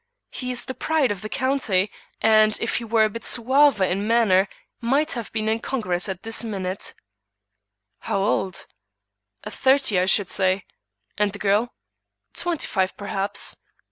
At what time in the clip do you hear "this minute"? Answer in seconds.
6.23-6.95